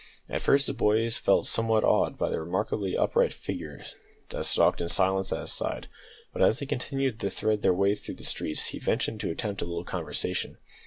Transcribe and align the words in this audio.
At 0.27 0.41
first 0.41 0.65
the 0.65 0.73
boy 0.73 1.07
felt 1.11 1.45
somewhat 1.45 1.83
awed 1.83 2.17
by 2.17 2.29
the 2.31 2.41
remarkably 2.41 2.97
upright 2.97 3.31
figure 3.31 3.83
that 4.29 4.47
stalked 4.47 4.81
in 4.81 4.89
silence 4.89 5.31
at 5.31 5.41
his 5.41 5.53
side, 5.53 5.89
but 6.33 6.41
as 6.41 6.57
they 6.57 6.65
continued 6.65 7.19
to 7.19 7.29
thread 7.29 7.61
their 7.61 7.71
way 7.75 7.93
through 7.93 8.15
the 8.15 8.23
streets 8.23 8.65
he 8.69 8.79
ventured 8.79 9.19
to 9.19 9.29
attempt 9.29 9.61
a 9.61 9.65
little 9.65 9.83
conversation. 9.85 10.57